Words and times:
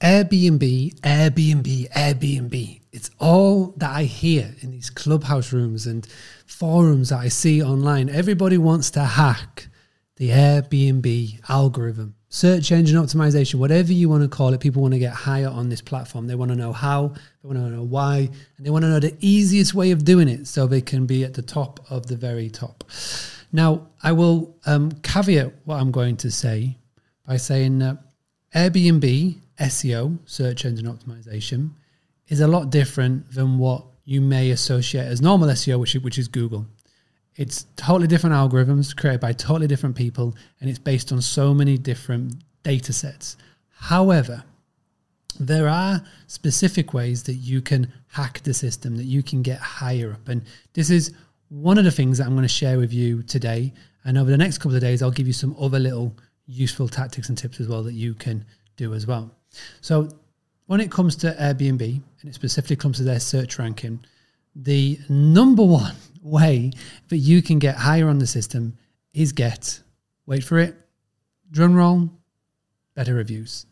Airbnb, 0.00 1.00
Airbnb, 1.00 1.90
Airbnb. 1.90 2.80
It's 2.92 3.10
all 3.18 3.74
that 3.78 3.90
I 3.90 4.04
hear 4.04 4.54
in 4.60 4.70
these 4.70 4.90
clubhouse 4.90 5.52
rooms 5.52 5.86
and 5.86 6.06
forums 6.46 7.08
that 7.08 7.18
I 7.18 7.28
see 7.28 7.62
online. 7.62 8.08
Everybody 8.08 8.58
wants 8.58 8.90
to 8.92 9.04
hack 9.04 9.68
the 10.16 10.30
Airbnb 10.30 11.40
algorithm, 11.48 12.14
search 12.28 12.70
engine 12.70 12.96
optimization, 12.96 13.56
whatever 13.56 13.92
you 13.92 14.08
want 14.08 14.22
to 14.22 14.28
call 14.28 14.52
it. 14.52 14.60
People 14.60 14.82
want 14.82 14.94
to 14.94 15.00
get 15.00 15.12
higher 15.12 15.48
on 15.48 15.68
this 15.68 15.80
platform. 15.80 16.26
They 16.26 16.34
want 16.34 16.50
to 16.50 16.56
know 16.56 16.72
how, 16.72 17.08
they 17.08 17.48
want 17.48 17.58
to 17.58 17.70
know 17.70 17.84
why, 17.84 18.28
and 18.56 18.66
they 18.66 18.70
want 18.70 18.84
to 18.84 18.88
know 18.88 19.00
the 19.00 19.16
easiest 19.20 19.74
way 19.74 19.90
of 19.90 20.04
doing 20.04 20.28
it 20.28 20.46
so 20.46 20.66
they 20.66 20.80
can 20.80 21.06
be 21.06 21.24
at 21.24 21.34
the 21.34 21.42
top 21.42 21.80
of 21.90 22.06
the 22.06 22.16
very 22.16 22.50
top. 22.50 22.84
Now, 23.52 23.88
I 24.02 24.12
will 24.12 24.56
um, 24.66 24.92
caveat 25.02 25.52
what 25.64 25.80
I'm 25.80 25.90
going 25.90 26.16
to 26.18 26.30
say 26.30 26.78
by 27.26 27.36
saying 27.36 27.78
that 27.80 27.98
Airbnb 28.54 29.36
SEO, 29.60 30.18
search 30.24 30.64
engine 30.64 30.86
optimization, 30.86 31.70
is 32.28 32.40
a 32.40 32.48
lot 32.48 32.70
different 32.70 33.30
than 33.32 33.58
what 33.58 33.84
you 34.04 34.20
may 34.20 34.50
associate 34.50 35.06
as 35.06 35.20
normal 35.20 35.48
SEO, 35.48 35.78
which 35.78 35.94
is, 35.94 36.02
which 36.02 36.18
is 36.18 36.28
Google. 36.28 36.66
It's 37.36 37.66
totally 37.76 38.06
different 38.06 38.34
algorithms 38.34 38.96
created 38.96 39.20
by 39.20 39.32
totally 39.32 39.66
different 39.66 39.96
people, 39.96 40.34
and 40.60 40.68
it's 40.68 40.78
based 40.78 41.12
on 41.12 41.20
so 41.20 41.52
many 41.52 41.76
different 41.76 42.36
data 42.62 42.92
sets. 42.92 43.36
However, 43.68 44.44
there 45.38 45.68
are 45.68 46.02
specific 46.26 46.92
ways 46.92 47.22
that 47.24 47.34
you 47.34 47.60
can 47.60 47.92
hack 48.08 48.40
the 48.42 48.54
system, 48.54 48.96
that 48.96 49.04
you 49.04 49.22
can 49.22 49.42
get 49.42 49.58
higher 49.58 50.12
up. 50.12 50.28
And 50.28 50.42
this 50.72 50.90
is 50.90 51.14
one 51.48 51.78
of 51.78 51.84
the 51.84 51.90
things 51.90 52.18
that 52.18 52.26
I'm 52.26 52.34
going 52.34 52.42
to 52.42 52.48
share 52.48 52.78
with 52.78 52.92
you 52.92 53.22
today. 53.22 53.72
And 54.04 54.18
over 54.18 54.30
the 54.30 54.38
next 54.38 54.58
couple 54.58 54.74
of 54.74 54.80
days, 54.80 55.02
I'll 55.02 55.10
give 55.10 55.26
you 55.26 55.32
some 55.32 55.54
other 55.60 55.78
little 55.78 56.16
useful 56.48 56.88
tactics 56.88 57.28
and 57.28 57.38
tips 57.38 57.60
as 57.60 57.68
well 57.68 57.82
that 57.84 57.92
you 57.92 58.14
can 58.14 58.44
do 58.76 58.94
as 58.94 59.06
well. 59.06 59.30
So, 59.80 60.08
when 60.66 60.80
it 60.80 60.90
comes 60.90 61.16
to 61.16 61.34
Airbnb, 61.34 61.80
and 61.80 62.28
it 62.30 62.34
specifically 62.34 62.76
comes 62.76 62.98
to 62.98 63.04
their 63.04 63.20
search 63.20 63.58
ranking, 63.58 64.00
the 64.54 64.98
number 65.08 65.62
one 65.62 65.94
way 66.22 66.72
that 67.08 67.18
you 67.18 67.42
can 67.42 67.58
get 67.58 67.76
higher 67.76 68.08
on 68.08 68.18
the 68.18 68.26
system 68.26 68.76
is 69.14 69.32
get, 69.32 69.80
wait 70.26 70.44
for 70.44 70.58
it, 70.58 70.74
drum 71.50 71.74
roll, 71.74 72.10
better 72.94 73.14
reviews. 73.14 73.66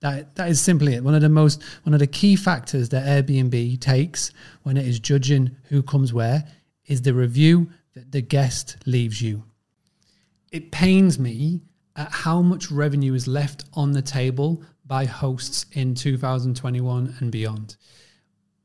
That, 0.00 0.36
that 0.36 0.48
is 0.48 0.60
simply 0.60 0.94
it. 0.94 1.02
One 1.02 1.14
of 1.14 1.22
the 1.22 1.28
most, 1.28 1.62
one 1.82 1.92
of 1.92 1.98
the 1.98 2.06
key 2.06 2.36
factors 2.36 2.88
that 2.90 3.04
Airbnb 3.04 3.80
takes 3.80 4.32
when 4.62 4.76
it 4.76 4.86
is 4.86 5.00
judging 5.00 5.56
who 5.64 5.82
comes 5.82 6.12
where 6.12 6.44
is 6.86 7.02
the 7.02 7.12
review 7.12 7.70
that 7.94 8.12
the 8.12 8.22
guest 8.22 8.76
leaves 8.86 9.20
you. 9.20 9.42
It 10.52 10.70
pains 10.70 11.18
me 11.18 11.62
at 11.98 12.12
how 12.12 12.40
much 12.40 12.70
revenue 12.70 13.12
is 13.12 13.26
left 13.26 13.64
on 13.74 13.92
the 13.92 14.00
table 14.00 14.62
by 14.86 15.04
hosts 15.04 15.66
in 15.72 15.94
2021 15.94 17.16
and 17.18 17.32
beyond. 17.32 17.76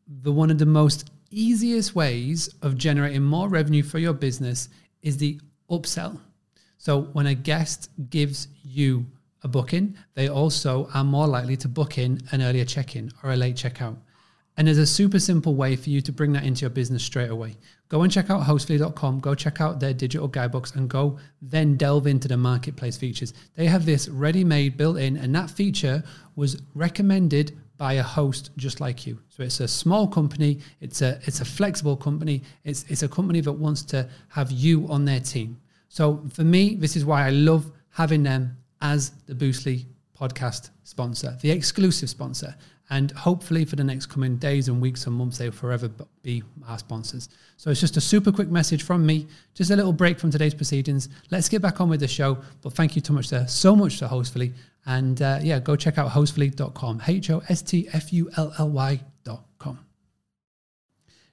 The 0.07 0.31
one 0.31 0.51
of 0.51 0.59
the 0.59 0.67
most 0.67 1.09
easiest 1.31 1.95
ways 1.95 2.47
of 2.61 2.77
generating 2.77 3.23
more 3.23 3.49
revenue 3.49 3.81
for 3.81 3.97
your 3.97 4.13
business 4.13 4.69
is 5.01 5.17
the 5.17 5.41
upsell. 5.69 6.19
So 6.77 7.01
when 7.13 7.25
a 7.25 7.33
guest 7.33 7.89
gives 8.11 8.49
you 8.63 9.07
a 9.41 9.47
booking, 9.47 9.97
they 10.13 10.29
also 10.29 10.87
are 10.93 11.03
more 11.03 11.27
likely 11.27 11.57
to 11.57 11.67
book 11.67 11.97
in 11.97 12.21
an 12.31 12.41
earlier 12.41 12.65
check-in 12.65 13.11
or 13.23 13.31
a 13.31 13.35
late 13.35 13.55
checkout. 13.55 13.97
And 14.55 14.67
there's 14.67 14.77
a 14.77 14.85
super 14.85 15.19
simple 15.19 15.55
way 15.55 15.75
for 15.75 15.89
you 15.89 15.99
to 16.01 16.11
bring 16.11 16.33
that 16.33 16.43
into 16.43 16.61
your 16.61 16.69
business 16.69 17.03
straight 17.03 17.31
away. 17.31 17.55
Go 17.89 18.01
and 18.01 18.11
check 18.11 18.29
out 18.29 18.43
hostfully.com, 18.43 19.19
go 19.19 19.33
check 19.35 19.61
out 19.61 19.79
their 19.79 19.93
digital 19.93 20.27
guidebooks, 20.27 20.71
and 20.75 20.89
go 20.89 21.17
then 21.41 21.75
delve 21.75 22.07
into 22.07 22.27
the 22.27 22.37
marketplace 22.37 22.97
features. 22.97 23.33
They 23.55 23.65
have 23.65 23.85
this 23.85 24.07
ready 24.09 24.43
made 24.43 24.77
built 24.77 24.97
in, 24.97 25.17
and 25.17 25.33
that 25.35 25.49
feature 25.49 26.03
was 26.35 26.61
recommended 26.75 27.57
by 27.77 27.93
a 27.93 28.03
host 28.03 28.51
just 28.55 28.79
like 28.79 29.07
you. 29.07 29.19
So 29.29 29.43
it's 29.43 29.59
a 29.59 29.67
small 29.67 30.07
company, 30.07 30.59
it's 30.81 31.01
a 31.01 31.19
it's 31.25 31.41
a 31.41 31.45
flexible 31.45 31.97
company, 31.97 32.43
it's 32.63 32.85
it's 32.87 33.03
a 33.03 33.09
company 33.09 33.41
that 33.41 33.51
wants 33.51 33.81
to 33.83 34.07
have 34.29 34.51
you 34.51 34.87
on 34.87 35.05
their 35.05 35.19
team. 35.19 35.59
So 35.89 36.23
for 36.31 36.43
me, 36.43 36.75
this 36.75 36.95
is 36.95 37.05
why 37.05 37.25
I 37.25 37.29
love 37.29 37.71
having 37.89 38.23
them 38.23 38.57
as 38.81 39.11
the 39.25 39.35
Boostly 39.35 39.85
podcast 40.19 40.69
sponsor, 40.83 41.37
the 41.41 41.51
exclusive 41.51 42.09
sponsor. 42.09 42.55
And 42.89 43.11
hopefully, 43.11 43.65
for 43.65 43.75
the 43.75 43.83
next 43.83 44.07
coming 44.07 44.35
days 44.37 44.67
and 44.67 44.81
weeks 44.81 45.07
and 45.07 45.15
months, 45.15 45.37
they'll 45.37 45.51
forever 45.51 45.89
be 46.21 46.43
our 46.67 46.77
sponsors. 46.77 47.29
So 47.57 47.71
it's 47.71 47.79
just 47.79 47.97
a 47.97 48.01
super 48.01 48.31
quick 48.31 48.49
message 48.49 48.83
from 48.83 49.05
me, 49.05 49.27
just 49.53 49.71
a 49.71 49.75
little 49.75 49.93
break 49.93 50.19
from 50.19 50.31
today's 50.31 50.53
proceedings. 50.53 51.09
Let's 51.31 51.47
get 51.47 51.61
back 51.61 51.79
on 51.79 51.89
with 51.89 52.01
the 52.01 52.07
show. 52.07 52.37
But 52.61 52.73
thank 52.73 52.95
you 52.95 53.01
so 53.03 53.13
much, 53.13 53.29
there, 53.29 53.47
so 53.47 53.75
much 53.75 53.99
to 53.99 54.07
Hostfully. 54.07 54.53
And 54.85 55.21
uh, 55.21 55.39
yeah, 55.41 55.59
go 55.59 55.75
check 55.75 55.97
out 55.97 56.11
hostfully.com, 56.11 57.03
H 57.07 57.29
O 57.29 57.41
S 57.47 57.61
T 57.61 57.87
F 57.93 58.11
U 58.11 58.29
L 58.35 58.53
L 58.59 58.69
Y.com. 58.69 59.79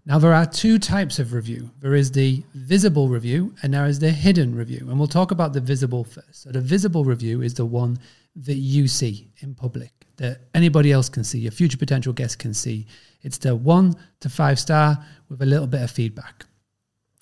Now, 0.06 0.18
there 0.18 0.32
are 0.32 0.46
two 0.46 0.78
types 0.78 1.18
of 1.18 1.32
review 1.32 1.70
there 1.80 1.94
is 1.94 2.12
the 2.12 2.42
visible 2.54 3.08
review 3.08 3.54
and 3.62 3.74
there 3.74 3.86
is 3.86 3.98
the 3.98 4.10
hidden 4.10 4.54
review. 4.54 4.86
And 4.88 4.98
we'll 4.98 5.08
talk 5.08 5.30
about 5.30 5.52
the 5.52 5.60
visible 5.60 6.04
first. 6.04 6.42
So, 6.42 6.50
the 6.50 6.60
visible 6.60 7.04
review 7.04 7.42
is 7.42 7.54
the 7.54 7.66
one 7.66 7.98
that 8.36 8.56
you 8.56 8.88
see 8.88 9.30
in 9.38 9.54
public 9.54 9.92
that 10.16 10.42
anybody 10.54 10.92
else 10.92 11.08
can 11.08 11.24
see, 11.24 11.38
your 11.38 11.52
future 11.52 11.78
potential 11.78 12.12
guests 12.12 12.36
can 12.36 12.52
see. 12.52 12.86
It's 13.22 13.38
the 13.38 13.56
one 13.56 13.94
to 14.20 14.28
five 14.28 14.58
star 14.58 15.02
with 15.28 15.40
a 15.40 15.46
little 15.46 15.66
bit 15.66 15.82
of 15.82 15.90
feedback. 15.90 16.44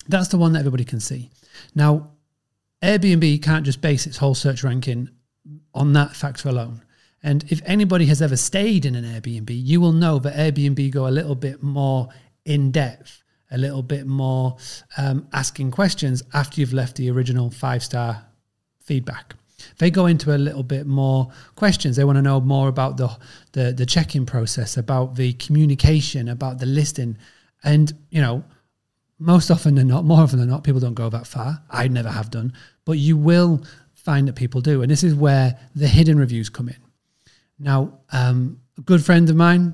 That's 0.07 0.27
the 0.27 0.37
one 0.37 0.53
that 0.53 0.59
everybody 0.59 0.83
can 0.83 0.99
see. 0.99 1.29
Now, 1.75 2.11
Airbnb 2.81 3.41
can't 3.41 3.65
just 3.65 3.81
base 3.81 4.05
its 4.05 4.17
whole 4.17 4.35
search 4.35 4.63
ranking 4.63 5.09
on 5.73 5.93
that 5.93 6.15
factor 6.15 6.49
alone. 6.49 6.83
And 7.21 7.43
if 7.49 7.61
anybody 7.65 8.05
has 8.07 8.21
ever 8.21 8.37
stayed 8.37 8.85
in 8.85 8.95
an 8.95 9.03
Airbnb, 9.03 9.49
you 9.49 9.81
will 9.81 9.91
know 9.91 10.19
that 10.19 10.35
Airbnb 10.35 10.91
go 10.91 11.07
a 11.07 11.09
little 11.09 11.35
bit 11.35 11.61
more 11.61 12.09
in 12.45 12.71
depth, 12.71 13.23
a 13.51 13.57
little 13.57 13.83
bit 13.83 14.07
more 14.07 14.57
um, 14.97 15.27
asking 15.33 15.71
questions 15.71 16.23
after 16.33 16.59
you've 16.61 16.73
left 16.73 16.95
the 16.95 17.09
original 17.11 17.49
five 17.49 17.83
star 17.83 18.25
feedback. 18.79 19.35
They 19.77 19.91
go 19.91 20.05
into 20.05 20.35
a 20.35 20.37
little 20.37 20.63
bit 20.63 20.87
more 20.87 21.31
questions. 21.55 21.95
They 21.95 22.03
want 22.03 22.17
to 22.17 22.21
know 22.21 22.41
more 22.41 22.67
about 22.67 22.97
the 22.97 23.09
the, 23.53 23.73
the 23.73 24.25
process, 24.25 24.77
about 24.77 25.15
the 25.15 25.33
communication, 25.33 26.27
about 26.27 26.59
the 26.59 26.65
listing, 26.65 27.17
and 27.63 27.91
you 28.09 28.21
know, 28.21 28.43
most 29.19 29.51
often 29.51 29.75
than 29.75 29.87
not, 29.87 30.05
more 30.05 30.21
often 30.21 30.39
than 30.39 30.49
not, 30.49 30.63
people 30.63 30.79
don't 30.79 30.93
go 30.93 31.09
that 31.09 31.27
far. 31.27 31.61
I 31.69 31.87
never 31.87 32.09
have 32.09 32.31
done, 32.31 32.53
but 32.85 32.97
you 32.97 33.17
will 33.17 33.63
find 33.93 34.27
that 34.27 34.35
people 34.35 34.61
do, 34.61 34.81
and 34.81 34.89
this 34.89 35.03
is 35.03 35.13
where 35.13 35.57
the 35.75 35.87
hidden 35.87 36.17
reviews 36.17 36.49
come 36.49 36.69
in. 36.69 36.77
Now, 37.59 37.99
um, 38.11 38.61
a 38.77 38.81
good 38.81 39.03
friend 39.03 39.29
of 39.29 39.35
mine, 39.35 39.73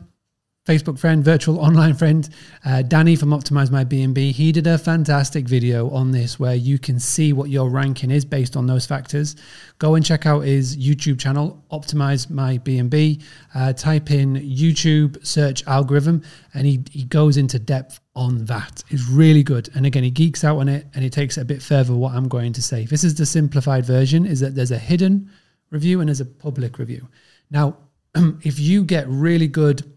Facebook 0.66 0.98
friend, 0.98 1.24
virtual 1.24 1.60
online 1.60 1.94
friend, 1.94 2.28
uh, 2.66 2.82
Danny 2.82 3.16
from 3.16 3.30
Optimize 3.30 3.70
My 3.70 3.86
BNB. 3.86 4.32
He 4.32 4.52
did 4.52 4.66
a 4.66 4.80
fantastic 4.80 5.48
video 5.48 5.92
on 5.92 6.10
this 6.10 6.40
where 6.40 6.56
you 6.56 6.80
can 6.80 7.00
see 7.00 7.34
what 7.34 7.52
your 7.52 7.70
ranking 7.70 8.10
is 8.10 8.26
based 8.26 8.58
on 8.58 8.66
those 8.66 8.84
factors. 8.84 9.36
Go 9.78 9.94
and 9.94 10.04
check 10.04 10.26
out 10.26 10.40
his 10.40 10.76
YouTube 10.76 11.20
channel, 11.20 11.64
Optimize 11.72 12.32
My 12.32 12.58
BNB. 12.58 13.22
Uh, 13.54 13.74
type 13.74 14.10
in 14.10 14.34
YouTube 14.38 15.24
search 15.24 15.64
algorithm, 15.68 16.24
and 16.56 16.66
he, 16.66 16.84
he 16.90 17.04
goes 17.04 17.38
into 17.38 17.60
depth 17.60 18.00
on 18.16 18.46
that. 18.46 18.84
It's 18.90 19.08
really 19.08 19.44
good. 19.44 19.70
And 19.76 19.86
again, 19.86 20.04
he 20.04 20.10
geeks 20.10 20.44
out 20.44 20.58
on 20.58 20.68
it 20.68 20.88
and 20.96 21.04
he 21.04 21.12
takes 21.12 21.38
it 21.38 21.42
a 21.42 21.46
bit 21.46 21.62
further 21.62 21.94
what 21.94 22.16
I'm 22.16 22.28
going 22.28 22.54
to 22.54 22.62
say. 22.64 22.86
This 22.86 23.04
is 23.04 23.14
the 23.14 23.28
simplified 23.28 23.86
version, 23.86 24.26
is 24.26 24.40
that 24.40 24.56
there's 24.56 24.72
a 24.72 24.80
hidden 24.80 25.30
review 25.70 26.00
and 26.00 26.10
there's 26.10 26.22
a 26.22 26.26
public 26.26 26.80
review. 26.80 27.08
Now, 27.52 27.78
if 28.16 28.60
you 28.60 28.84
get 28.84 29.08
really 29.08 29.48
good 29.48 29.95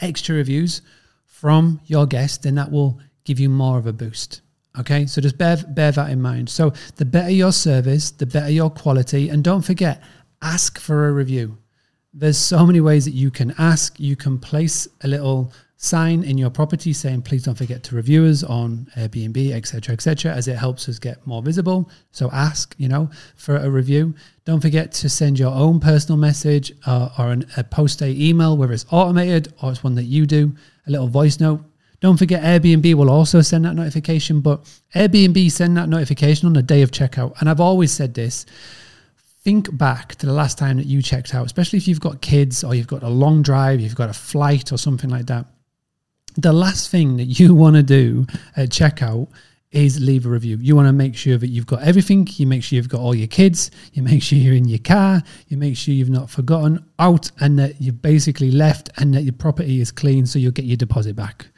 extra 0.00 0.34
reviews 0.34 0.82
from 1.24 1.80
your 1.86 2.06
guest, 2.06 2.42
then 2.42 2.54
that 2.54 2.70
will 2.70 2.98
give 3.24 3.38
you 3.38 3.48
more 3.48 3.78
of 3.78 3.86
a 3.86 3.92
boost. 3.92 4.40
Okay, 4.78 5.06
so 5.06 5.20
just 5.20 5.38
bear, 5.38 5.56
bear 5.68 5.92
that 5.92 6.10
in 6.10 6.20
mind. 6.20 6.50
So, 6.50 6.72
the 6.96 7.04
better 7.04 7.30
your 7.30 7.52
service, 7.52 8.10
the 8.10 8.26
better 8.26 8.50
your 8.50 8.70
quality. 8.70 9.30
And 9.30 9.42
don't 9.42 9.62
forget, 9.62 10.02
ask 10.42 10.78
for 10.78 11.08
a 11.08 11.12
review. 11.12 11.58
There's 12.12 12.36
so 12.36 12.66
many 12.66 12.80
ways 12.80 13.04
that 13.06 13.14
you 13.14 13.30
can 13.30 13.54
ask. 13.58 13.98
You 13.98 14.16
can 14.16 14.38
place 14.38 14.86
a 15.02 15.08
little 15.08 15.52
sign 15.78 16.24
in 16.24 16.38
your 16.38 16.48
property 16.48 16.92
saying, 16.92 17.22
please 17.22 17.44
don't 17.44 17.56
forget 17.56 17.82
to 17.84 17.94
review 17.94 18.24
us 18.24 18.42
on 18.42 18.88
Airbnb, 18.96 19.52
etc., 19.52 19.92
etc., 19.92 20.32
as 20.32 20.48
it 20.48 20.56
helps 20.56 20.88
us 20.88 20.98
get 20.98 21.24
more 21.26 21.42
visible. 21.42 21.90
So 22.12 22.30
ask, 22.32 22.74
you 22.78 22.88
know, 22.88 23.10
for 23.36 23.56
a 23.56 23.68
review. 23.68 24.14
Don't 24.46 24.60
forget 24.60 24.90
to 24.92 25.08
send 25.08 25.38
your 25.38 25.52
own 25.52 25.78
personal 25.80 26.16
message 26.16 26.72
uh, 26.86 27.10
or 27.18 27.28
an, 27.28 27.46
a 27.56 27.64
post-day 27.64 28.12
email, 28.12 28.56
whether 28.56 28.72
it's 28.72 28.86
automated 28.90 29.52
or 29.62 29.70
it's 29.70 29.84
one 29.84 29.94
that 29.96 30.04
you 30.04 30.24
do, 30.24 30.54
a 30.86 30.90
little 30.90 31.08
voice 31.08 31.40
note. 31.40 31.62
Don't 32.00 32.16
forget 32.16 32.42
Airbnb 32.42 32.94
will 32.94 33.10
also 33.10 33.42
send 33.42 33.64
that 33.64 33.74
notification, 33.74 34.40
but 34.40 34.64
Airbnb 34.94 35.50
send 35.50 35.76
that 35.76 35.88
notification 35.88 36.46
on 36.46 36.52
the 36.54 36.62
day 36.62 36.82
of 36.82 36.90
checkout. 36.90 37.38
And 37.40 37.50
I've 37.50 37.60
always 37.60 37.92
said 37.92 38.14
this, 38.14 38.46
think 39.42 39.76
back 39.76 40.14
to 40.16 40.26
the 40.26 40.32
last 40.32 40.56
time 40.56 40.78
that 40.78 40.86
you 40.86 41.02
checked 41.02 41.34
out, 41.34 41.46
especially 41.46 41.78
if 41.78 41.86
you've 41.86 42.00
got 42.00 42.22
kids 42.22 42.64
or 42.64 42.74
you've 42.74 42.86
got 42.86 43.02
a 43.02 43.08
long 43.08 43.42
drive, 43.42 43.80
you've 43.80 43.94
got 43.94 44.08
a 44.08 44.14
flight 44.14 44.72
or 44.72 44.78
something 44.78 45.10
like 45.10 45.26
that 45.26 45.46
the 46.36 46.52
last 46.52 46.90
thing 46.90 47.16
that 47.16 47.24
you 47.24 47.54
want 47.62 47.76
to 47.76 47.82
do 47.82 48.26
at 48.56 48.70
checkout 48.70 49.28
is 49.72 50.00
leave 50.00 50.24
a 50.24 50.28
review. 50.28 50.56
You 50.60 50.76
want 50.76 50.88
to 50.88 50.92
make 50.92 51.16
sure 51.16 51.36
that 51.36 51.48
you've 51.48 51.66
got 51.66 51.82
everything. 51.82 52.26
You 52.30 52.46
make 52.46 52.62
sure 52.62 52.76
you've 52.76 52.88
got 52.88 53.00
all 53.00 53.14
your 53.14 53.26
kids. 53.26 53.70
You 53.92 54.02
make 54.02 54.22
sure 54.22 54.38
you're 54.38 54.54
in 54.54 54.68
your 54.68 54.78
car. 54.78 55.22
You 55.48 55.58
make 55.58 55.76
sure 55.76 55.92
you've 55.92 56.08
not 56.08 56.30
forgotten 56.30 56.84
out 56.98 57.30
and 57.40 57.58
that 57.58 57.80
you've 57.80 58.00
basically 58.00 58.50
left 58.50 58.90
and 58.96 59.12
that 59.14 59.22
your 59.22 59.34
property 59.34 59.80
is 59.80 59.90
clean 59.90 60.24
so 60.24 60.38
you'll 60.38 60.52
get 60.52 60.64
your 60.64 60.76
deposit 60.76 61.16
back. 61.16 61.48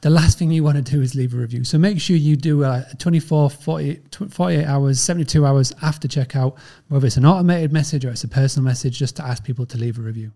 The 0.00 0.10
last 0.10 0.38
thing 0.38 0.50
you 0.50 0.64
want 0.64 0.76
to 0.76 0.82
do 0.82 1.00
is 1.00 1.14
leave 1.14 1.34
a 1.34 1.36
review. 1.36 1.64
So 1.64 1.78
make 1.78 2.00
sure 2.00 2.16
you 2.16 2.36
do 2.36 2.64
a 2.64 2.86
24, 2.98 3.50
40, 3.50 4.00
48 4.30 4.64
hours, 4.64 5.00
72 5.00 5.44
hours 5.44 5.72
after 5.82 6.08
checkout, 6.08 6.58
whether 6.88 7.06
it's 7.06 7.16
an 7.16 7.26
automated 7.26 7.72
message 7.72 8.04
or 8.04 8.10
it's 8.10 8.24
a 8.24 8.28
personal 8.28 8.64
message, 8.64 8.98
just 8.98 9.16
to 9.16 9.24
ask 9.24 9.44
people 9.44 9.66
to 9.66 9.78
leave 9.78 9.98
a 9.98 10.02
review. 10.02 10.32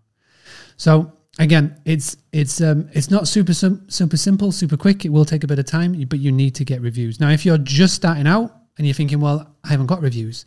So 0.77 1.11
again, 1.39 1.81
it's 1.85 2.17
it's 2.31 2.61
um, 2.61 2.89
it's 2.93 3.09
not 3.09 3.27
super 3.27 3.53
super 3.53 4.17
simple, 4.17 4.51
super 4.51 4.77
quick. 4.77 5.05
It 5.05 5.09
will 5.09 5.25
take 5.25 5.43
a 5.43 5.47
bit 5.47 5.57
of 5.57 5.65
time, 5.65 5.99
but 6.07 6.19
you 6.19 6.31
need 6.31 6.53
to 6.55 6.65
get 6.65 6.81
reviews. 6.81 7.19
Now, 7.19 7.29
if 7.29 7.45
you're 7.45 7.57
just 7.57 7.95
starting 7.95 8.27
out 8.27 8.55
and 8.77 8.85
you're 8.85 8.93
thinking, 8.93 9.19
well, 9.19 9.55
I 9.63 9.69
haven't 9.69 9.87
got 9.87 10.01
reviews, 10.01 10.45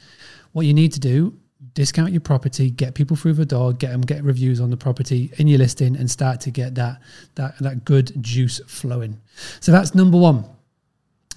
what 0.53 0.67
you 0.67 0.75
need 0.75 0.93
to 0.93 1.01
do 1.01 1.37
discount 1.75 2.13
your 2.13 2.21
property, 2.21 2.71
get 2.71 2.95
people 2.95 3.17
through 3.17 3.35
the 3.35 3.47
door, 3.47 3.73
get 3.73 3.93
them 3.93 4.01
get 4.01 4.23
reviews 4.23 4.61
on 4.61 4.71
the 4.71 4.77
property 4.77 5.33
in 5.39 5.49
your 5.49 5.59
listing, 5.59 5.97
and 5.97 6.11
start 6.11 6.41
to 6.41 6.51
get 6.51 6.75
that 6.75 7.01
that 7.37 7.59
that 7.59 7.85
good 7.85 8.13
juice 8.23 8.61
flowing. 8.67 9.21
So 9.61 9.73
that's 9.73 9.95
number 9.95 10.19
one. 10.19 10.45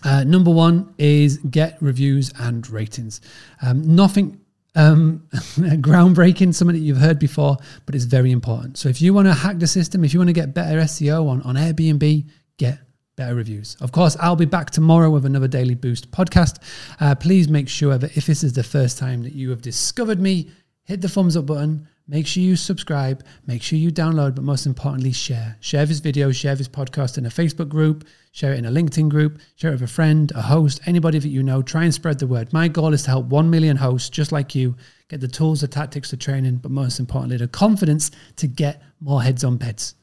Uh, 0.04 0.24
number 0.24 0.52
one 0.52 0.94
is 0.98 1.38
get 1.38 1.78
reviews 1.82 2.32
and 2.40 2.70
ratings. 2.70 3.22
Um, 3.62 3.96
nothing 3.96 4.40
um, 4.76 5.28
groundbreaking, 5.32 6.54
something 6.54 6.76
that 6.76 6.82
you've 6.84 6.98
heard 6.98 7.20
before, 7.20 7.58
but 7.86 7.96
it's 7.96 8.06
very 8.06 8.32
important. 8.32 8.78
So 8.78 8.90
if 8.90 9.02
you 9.02 9.14
want 9.14 9.28
to 9.28 9.34
hack 9.34 9.60
the 9.60 9.68
system, 9.68 10.04
if 10.04 10.14
you 10.14 10.20
want 10.20 10.30
to 10.30 10.34
get 10.34 10.54
better 10.54 10.80
SEO 10.80 11.28
on, 11.28 11.42
on 11.44 11.56
Airbnb, 11.56 12.30
get 12.58 12.80
better 13.16 13.36
reviews. 13.36 13.78
Of 13.82 13.92
course, 13.92 14.18
I'll 14.20 14.36
be 14.36 14.46
back 14.46 14.72
tomorrow 14.72 15.10
with 15.10 15.26
another 15.26 15.48
Daily 15.48 15.76
Boost 15.76 16.12
podcast. 16.12 16.62
Uh, 17.00 17.16
please 17.16 17.48
make 17.48 17.70
sure 17.70 17.98
that 17.98 18.18
if 18.18 18.26
this 18.26 18.44
is 18.44 18.54
the 18.54 18.64
first 18.64 18.98
time 18.98 19.24
that 19.24 19.34
you 19.34 19.50
have 19.52 19.62
discovered 19.62 20.20
me, 20.20 20.52
hit 20.84 21.02
the 21.02 21.10
thumbs 21.10 21.38
up 21.38 21.46
button. 21.46 21.88
Make 22.08 22.28
sure 22.28 22.44
you 22.44 22.56
subscribe. 22.56 23.24
Make 23.48 23.64
sure 23.64 23.80
you 23.80 23.92
download, 23.92 24.36
but 24.36 24.44
most 24.44 24.68
importantly, 24.68 25.12
share. 25.12 25.58
Share 25.60 25.86
this 25.88 26.00
video, 26.00 26.32
share 26.32 26.56
this 26.56 26.68
podcast 26.68 27.18
in 27.18 27.26
a 27.26 27.30
Facebook 27.30 27.68
group, 27.68 28.06
share 28.32 28.54
it 28.54 28.60
in 28.60 28.66
a 28.66 28.72
LinkedIn 28.72 29.10
group, 29.10 29.40
share 29.56 29.72
it 29.72 29.74
with 29.74 29.82
a 29.82 29.88
friend, 29.88 30.32
a 30.36 30.42
host, 30.44 30.82
anybody 30.86 31.18
that 31.18 31.30
you 31.30 31.42
know. 31.42 31.64
Try 31.64 31.84
and 31.84 31.94
spread 31.94 32.20
the 32.20 32.28
word. 32.28 32.54
My 32.54 32.68
goal 32.68 32.94
is 32.94 33.04
to 33.04 33.10
help 33.10 33.26
1 33.26 33.50
million 33.50 33.78
hosts 33.78 34.10
just 34.10 34.32
like 34.32 34.54
you 34.54 34.76
get 35.08 35.20
the 35.20 35.28
tools, 35.28 35.62
the 35.62 35.68
tactics, 35.68 36.12
the 36.12 36.18
training, 36.18 36.58
but 36.58 36.70
most 36.70 37.00
importantly, 37.00 37.38
the 37.38 37.48
confidence 37.48 38.12
to 38.36 38.48
get 38.48 38.84
more 39.00 39.24
heads 39.24 39.44
on 39.44 39.58
beds. 39.58 39.96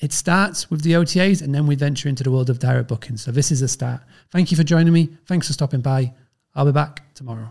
It 0.00 0.12
starts 0.12 0.70
with 0.70 0.82
the 0.82 0.92
OTAs 0.92 1.42
and 1.42 1.54
then 1.54 1.66
we 1.66 1.74
venture 1.74 2.08
into 2.08 2.22
the 2.22 2.30
world 2.30 2.48
of 2.48 2.58
direct 2.58 2.88
booking. 2.88 3.16
So 3.16 3.32
this 3.32 3.50
is 3.50 3.60
a 3.60 3.68
start. 3.68 4.00
Thank 4.30 4.50
you 4.50 4.56
for 4.56 4.64
joining 4.64 4.92
me. 4.92 5.10
Thanks 5.26 5.48
for 5.48 5.52
stopping 5.52 5.80
by. 5.80 6.14
I'll 6.54 6.64
be 6.64 6.72
back 6.72 7.12
tomorrow. 7.14 7.50